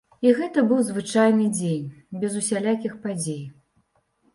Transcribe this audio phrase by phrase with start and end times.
[0.27, 1.87] І гэта быў звычайны дзень,
[2.25, 3.43] без усялякіх падзей.